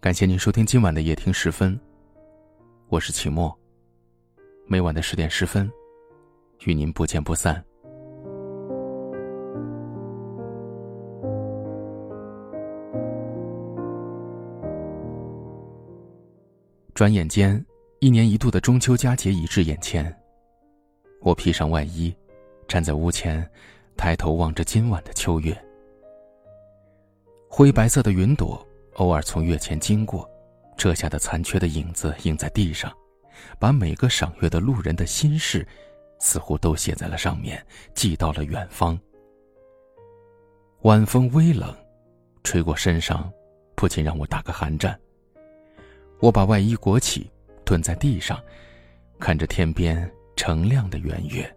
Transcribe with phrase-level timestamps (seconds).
[0.00, 1.78] 感谢您收听今晚的夜听十分，
[2.88, 3.54] 我是齐墨。
[4.66, 5.70] 每晚的十点十分，
[6.64, 7.62] 与您不见不散。
[16.94, 17.62] 转眼间，
[17.98, 20.10] 一年一度的中秋佳节已至眼前。
[21.20, 22.10] 我披上外衣，
[22.66, 23.46] 站在屋前，
[23.98, 25.54] 抬头望着今晚的秋月。
[27.50, 28.66] 灰白色的云朵。
[28.94, 30.28] 偶尔从月前经过，
[30.76, 32.92] 这下的残缺的影子映在地上，
[33.58, 35.66] 把每个赏月的路人的心事，
[36.18, 37.64] 似乎都写在了上面，
[37.94, 38.98] 寄到了远方。
[40.82, 41.74] 晚风微冷，
[42.42, 43.30] 吹过身上，
[43.74, 44.98] 不禁让我打个寒战。
[46.18, 47.30] 我把外衣裹起，
[47.64, 48.42] 蹲在地上，
[49.18, 51.50] 看着天边澄亮的圆月，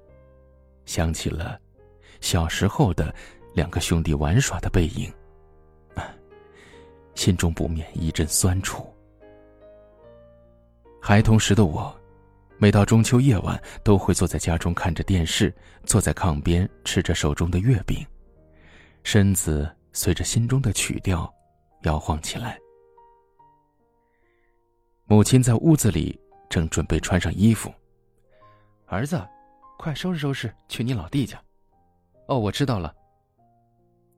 [0.86, 1.60] 想起了
[2.22, 3.14] 小时候的
[3.54, 5.12] 两个兄弟玩耍的背影。
[7.16, 8.92] 心中不免一阵酸楚。
[11.02, 11.94] 孩童时的我，
[12.58, 15.54] 每到中秋夜晚，都会坐在家中看着电视，
[15.84, 18.06] 坐在炕边吃着手中的月饼，
[19.04, 21.32] 身子随着心中的曲调
[21.84, 22.58] 摇晃起来。
[25.06, 26.18] 母亲在屋子里
[26.50, 27.72] 正准备穿上衣服，
[28.86, 29.22] 儿子，
[29.78, 31.38] 快收拾收拾，去你老弟家。
[32.28, 32.96] 哦，我知道了。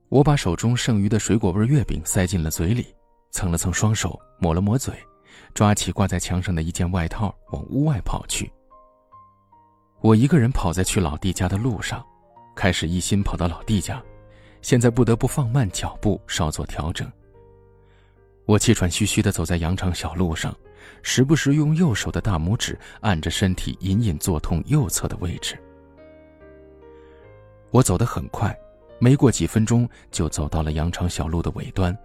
[0.08, 2.94] 我把手中剩余的水果味月饼塞进了嘴里，
[3.32, 4.94] 蹭了蹭双手，抹了抹嘴，
[5.52, 8.50] 抓起挂在墙上的一件外套，往屋外跑去。
[10.00, 12.04] 我一个人跑在去老弟家的路上，
[12.54, 14.00] 开始一心跑到老弟家，
[14.62, 17.10] 现在不得不放慢脚步，稍作调整。
[18.44, 20.56] 我气喘吁吁地走在羊肠小路上，
[21.02, 25.58] 时不时用右手的大拇指按着身体隐隐作痛右侧的位置。
[27.72, 28.56] 我走得很快。
[28.98, 31.96] 没过几分钟，就走到了羊肠小路的尾端。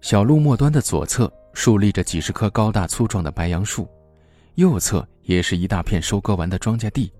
[0.00, 3.86] 小路末端的左侧竖立着几十棵高大粗壮的白杨树，
[4.54, 7.12] 右侧也是一大片收割完的庄稼地。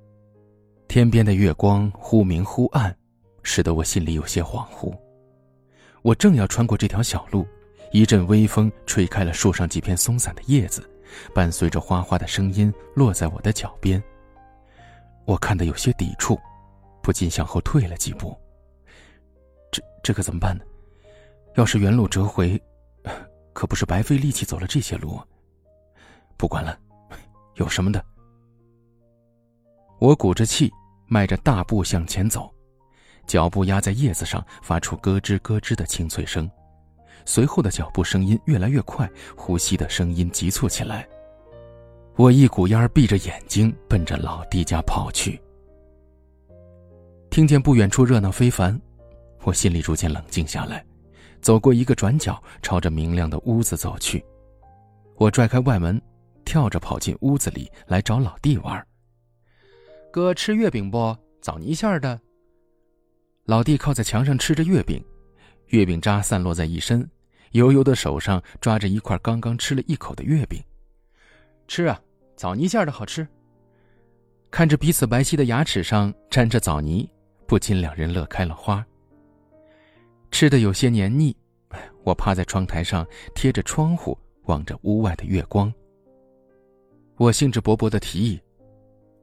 [0.89, 2.97] 天边的月光忽明忽暗，
[3.43, 4.97] 使得我心里有些恍惚。
[6.03, 7.47] 我正要穿过这条小路，
[7.93, 10.83] 一阵微风吹开了树上几片松散的叶子，
[11.34, 14.03] 伴随着哗哗的声音落在我的脚边。
[15.27, 16.41] 我看得有些抵触。
[17.10, 18.38] 不禁向后退了几步。
[19.72, 20.62] 这这可怎么办呢？
[21.56, 22.56] 要是原路折回，
[23.53, 25.20] 可不是白费力气走了这些路。
[26.37, 26.78] 不管了，
[27.56, 28.00] 有什么的。
[29.99, 30.70] 我鼓着气，
[31.09, 32.49] 迈着大步向前走，
[33.26, 36.49] 脚步压在叶子上，发出咯吱咯吱的清脆声。
[37.26, 41.09] 随后的脚步声音越来越快，呼吸的声音急促起来。
[42.15, 45.43] 我一股烟儿闭着眼睛，奔着老弟家跑去。
[47.31, 48.79] 听见不远处热闹非凡，
[49.45, 50.85] 我心里逐渐冷静下来，
[51.41, 54.23] 走过一个转角，朝着明亮的屋子走去。
[55.15, 56.01] 我拽开外门，
[56.45, 58.85] 跳着跑进屋子里来找老弟玩。
[60.11, 61.17] 哥吃月饼不？
[61.41, 62.21] 枣泥馅的。
[63.45, 65.03] 老弟靠在墙上吃着月饼，
[65.69, 67.09] 月饼渣散落在一身，
[67.53, 70.61] 油油的手上抓着一块刚刚吃了一口的月饼。
[71.69, 72.01] 吃啊，
[72.37, 73.27] 枣泥馅的好吃。
[74.51, 77.09] 看着彼此白皙的牙齿上沾着枣泥。
[77.50, 78.87] 不禁两人乐开了花。
[80.31, 81.37] 吃的有些黏腻，
[82.05, 85.72] 我趴在窗台上，贴着窗户望着屋外的月光。
[87.16, 88.41] 我兴致勃勃的提议：“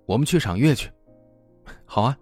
[0.06, 0.92] 我们去赏月去。”
[1.88, 2.20] 好啊。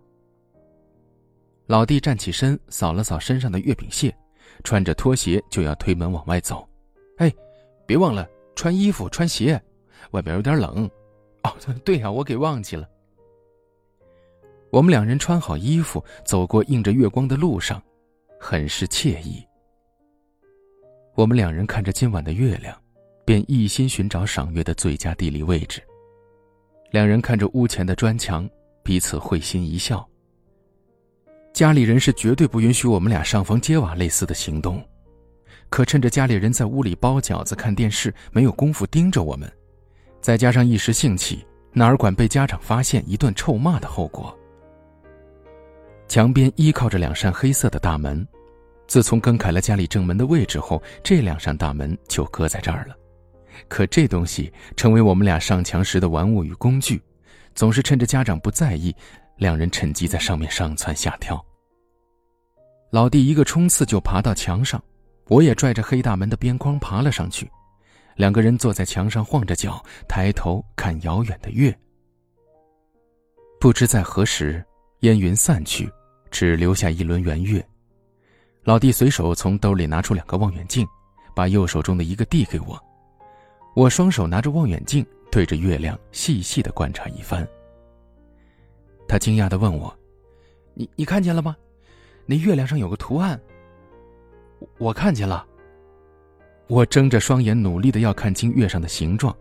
[1.66, 4.16] 老弟站起身，扫了扫身上的月饼屑，
[4.64, 6.70] 穿着拖鞋就要推门往外走。
[7.18, 7.34] 哎，
[7.88, 9.60] 别忘了穿衣服、穿鞋，
[10.12, 10.88] 外边有点冷。
[11.42, 11.52] 哦，
[11.84, 12.88] 对呀，我给忘记了。
[14.76, 17.82] 我们两人穿好衣服，走过映着月光的路上，
[18.38, 19.42] 很是惬意。
[21.16, 22.78] 我们两人看着今晚的月亮，
[23.24, 25.82] 便一心寻找赏月的最佳地理位置。
[26.92, 28.50] 两人看着屋前的砖墙，
[28.84, 30.06] 彼此会心一笑。
[31.54, 34.86] 家里人是绝对不允许我们俩上房揭瓦类似的行动，
[35.70, 39.50] 可趁着家里人在屋里包饺子、看电视，没有功夫盯着我们，
[40.20, 44.38] 再加上一时兴起，哪管被家长发现一顿臭骂的后果。
[46.08, 48.26] 墙边依靠着两扇黑色的大门，
[48.88, 52.96] 自从更改了家里正门的位置后，这两扇大门就搁在这儿了。
[53.68, 57.02] 可这东西成为我们俩上墙时的玩物与工具，
[57.54, 58.96] 总是趁着家长不在意，
[59.38, 61.44] 两人趁机在上面上蹿下跳。
[62.92, 64.82] 老弟一个冲刺就爬到墙上，
[65.28, 67.50] 我也拽着黑大门的边框爬了上去，
[68.16, 71.76] 两个人坐在墙上晃着脚，抬头看遥远的月。
[73.60, 74.64] 不知在何时。
[75.06, 75.88] 烟云散去，
[76.32, 77.64] 只留下一轮圆月。
[78.64, 80.88] 老弟随手从兜里拿出两个望远镜，
[81.36, 82.82] 把右手中的一个递给我。
[83.76, 87.48] 我双手拿着望远镜，对着月亮细细的观察一番。
[89.08, 89.96] 他惊讶的问我
[90.74, 91.56] ：“你你看见了吗？
[92.26, 93.40] 那月亮上有个图案。”
[94.80, 95.46] 我看见了。
[96.66, 99.36] 我睁着双眼，努力的要看清月上的形状。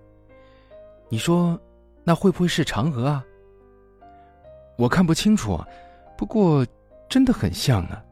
[1.08, 1.58] 你说，
[2.02, 3.25] 那会不会是嫦娥啊？
[4.76, 5.59] 我看不清楚，
[6.17, 6.67] 不过
[7.09, 8.03] 真的很像啊。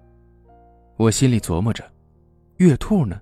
[0.96, 1.84] 我心里琢磨着，
[2.58, 3.20] 月兔呢？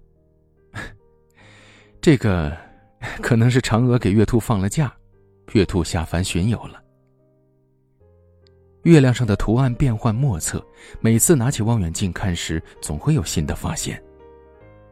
[2.00, 2.56] 这个
[3.22, 4.92] 可能是嫦娥给月兔放了假，
[5.52, 6.82] 月兔下凡巡游了。
[8.84, 10.64] 月亮上的图案变幻莫测，
[11.00, 14.02] 每次拿起望远镜看时，总会有新的发现。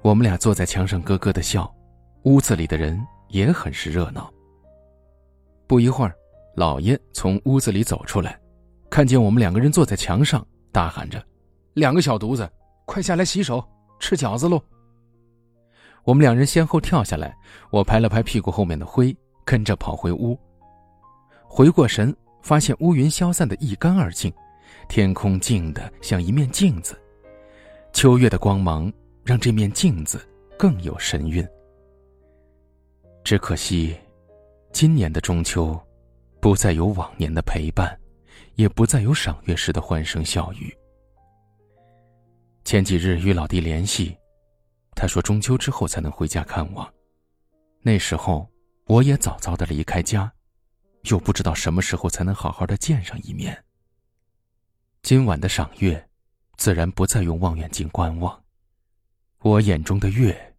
[0.03, 1.75] 我们俩坐在墙上咯咯的笑，
[2.25, 2.99] 屋子里的人
[3.29, 4.33] 也很是热闹。
[5.67, 6.15] 不一会儿，
[6.59, 8.39] 老爷从屋子里走出来，
[8.91, 11.25] 看见我们两个人坐在墙上，大喊着
[11.75, 12.51] ：“两个小犊子，
[12.85, 13.65] 快下来洗手，
[14.01, 14.61] 吃饺子喽！”
[16.05, 17.37] 我们两人先后跳下来，
[17.71, 20.39] 我拍了拍屁股后面的灰，跟着跑回屋。
[21.47, 22.15] 回过神。
[22.41, 24.33] 发现乌云消散的一干二净，
[24.89, 26.97] 天空静得像一面镜子，
[27.93, 28.91] 秋月的光芒
[29.25, 30.27] 让这面镜子
[30.57, 31.47] 更有神韵。
[33.25, 33.95] 只可惜，
[34.73, 35.79] 今年的中秋，
[36.41, 37.99] 不再有往年的陪伴，
[38.55, 40.77] 也不再有赏月时的欢声笑语。
[42.65, 44.17] 前几日与老弟联系，
[44.95, 46.93] 他说中秋之后才能回家看望，
[47.81, 48.49] 那时候
[48.87, 50.31] 我也早早的离开家。
[51.05, 53.57] 又不知道什么时候才能好好的见上一面。
[55.01, 56.09] 今晚的赏月，
[56.57, 58.43] 自然不再用望远镜观望，
[59.39, 60.57] 我眼中的月，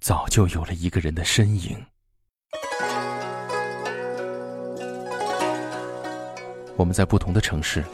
[0.00, 1.82] 早就有了一个人的身影。
[6.76, 7.84] 我们在不同的城市，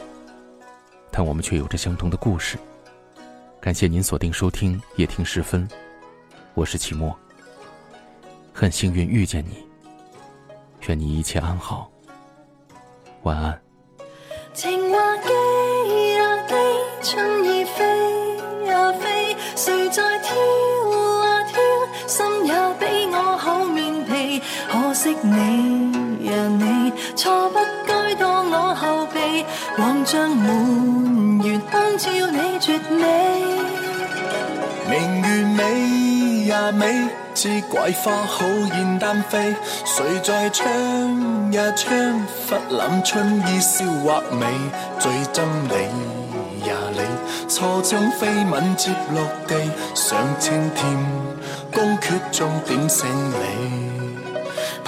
[1.11, 2.57] 但我们却有着相同的故事。
[3.59, 5.69] 感谢您锁定收听夜听时分，
[6.55, 7.15] 我是齐墨。
[8.51, 9.63] 很幸运遇见你。
[10.87, 11.91] 愿你一切安好，
[13.21, 13.61] 晚安。
[14.51, 16.55] 情话寄啊寄，
[17.03, 20.35] 春意飞啊飞，谁在挑
[21.21, 21.61] 啊挑，
[22.07, 24.41] 心也比我厚面皮。
[24.67, 27.59] 可惜你呀你，错不
[28.81, 29.45] 后备，
[29.77, 33.05] 望将满月光照你绝美。
[34.89, 37.07] 明月美呀美。
[37.33, 38.45] 知桂花好
[38.75, 39.55] 燕丹飞，
[39.85, 40.67] 谁在唱
[41.53, 41.91] 呀唱？
[42.49, 44.45] 忽揽春意笑或美，
[44.99, 46.99] 最憎你呀你，
[47.47, 49.55] 错将飞吻接落地，
[49.95, 50.97] 上青天，
[51.71, 53.50] 宫阙中点醒你。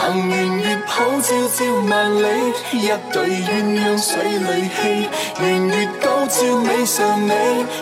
[0.05, 2.27] 凭圆月普照照万里，
[2.73, 3.47] 一对鸳
[3.79, 5.07] 鸯水里戏。
[5.39, 7.33] 圆月高照美上美，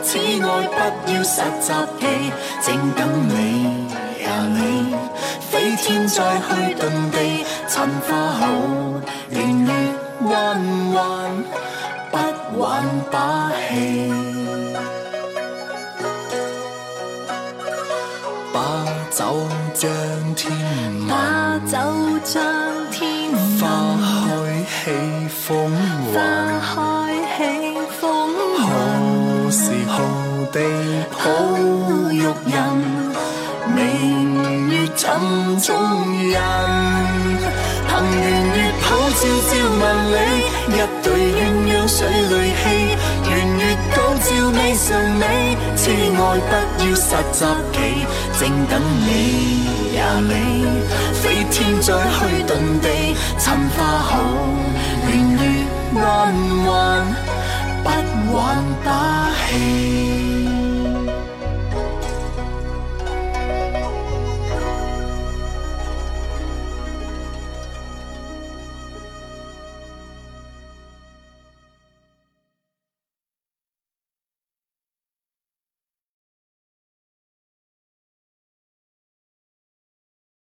[0.03, 2.31] 此爱不要实习期，
[2.61, 3.87] 正等你
[4.23, 4.29] 呀。
[4.49, 4.95] 你
[5.49, 8.45] 飞天再去遁地，寻花好，
[9.31, 9.71] 圆月
[10.29, 11.43] 弯弯，
[12.11, 14.30] 不玩把戏。
[19.11, 19.25] 酒
[19.73, 19.91] 将
[20.35, 20.49] 天
[21.05, 21.77] 把酒
[22.23, 22.41] 将
[22.91, 23.29] 天
[23.59, 23.61] 花
[24.25, 25.69] 开起风
[26.13, 26.17] 云，花
[27.35, 27.43] 开喜
[27.99, 28.01] 风？
[28.57, 29.93] 云，何时何
[30.53, 30.55] 地
[31.11, 31.23] 抱？
[32.13, 32.55] 玉人？
[33.75, 33.77] 明
[34.69, 35.03] 月沉
[35.59, 35.69] 中
[36.29, 36.33] 人，
[37.87, 38.23] 凭圆
[38.55, 40.15] 月普照照万里，
[40.69, 40.69] 一
[41.03, 41.43] 对鸳
[46.21, 47.77] 爱不要实习期，
[48.39, 49.09] 正等你
[49.95, 50.31] 呀你，
[51.13, 52.49] 飞天再去遁
[52.79, 52.85] 地，
[53.39, 53.43] 寻
[53.75, 54.09] 花好，
[55.07, 55.41] 圆月
[55.95, 56.01] 弯
[56.67, 56.71] 弯，
[57.83, 57.87] 不
[58.35, 58.39] 玩
[58.85, 60.60] 把戏。